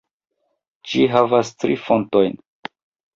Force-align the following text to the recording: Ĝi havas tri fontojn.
Ĝi 0.93 1.03
havas 1.15 1.51
tri 1.65 1.75
fontojn. 1.83 2.33